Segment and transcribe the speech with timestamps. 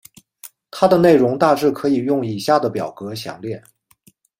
[0.71, 3.61] 它的内容大致可以用以下的表格详列。